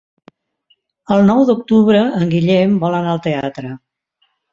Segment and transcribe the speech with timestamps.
[1.15, 3.75] El nou d'octubre en Guillem vol anar al teatre.